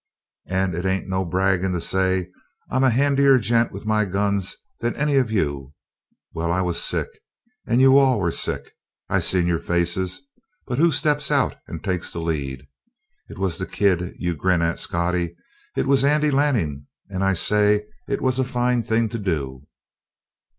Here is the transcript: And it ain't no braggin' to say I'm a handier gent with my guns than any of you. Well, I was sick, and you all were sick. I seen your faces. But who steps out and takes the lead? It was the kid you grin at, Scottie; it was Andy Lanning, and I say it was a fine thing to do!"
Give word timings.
And 0.47 0.73
it 0.73 0.83
ain't 0.83 1.07
no 1.07 1.23
braggin' 1.23 1.73
to 1.73 1.79
say 1.79 2.31
I'm 2.71 2.83
a 2.83 2.89
handier 2.89 3.37
gent 3.37 3.71
with 3.71 3.85
my 3.85 4.03
guns 4.03 4.57
than 4.79 4.95
any 4.95 5.17
of 5.17 5.29
you. 5.29 5.75
Well, 6.33 6.51
I 6.51 6.59
was 6.61 6.81
sick, 6.83 7.07
and 7.67 7.79
you 7.79 7.99
all 7.99 8.17
were 8.19 8.31
sick. 8.31 8.71
I 9.09 9.19
seen 9.19 9.45
your 9.45 9.59
faces. 9.59 10.19
But 10.65 10.79
who 10.79 10.91
steps 10.91 11.29
out 11.29 11.55
and 11.67 11.83
takes 11.83 12.11
the 12.11 12.17
lead? 12.19 12.67
It 13.29 13.37
was 13.37 13.59
the 13.59 13.67
kid 13.67 14.15
you 14.17 14.35
grin 14.35 14.63
at, 14.63 14.79
Scottie; 14.79 15.35
it 15.77 15.85
was 15.85 16.03
Andy 16.03 16.31
Lanning, 16.31 16.87
and 17.09 17.23
I 17.23 17.33
say 17.33 17.85
it 18.07 18.21
was 18.23 18.39
a 18.39 18.43
fine 18.43 18.81
thing 18.81 19.07
to 19.09 19.19
do!" 19.19 19.67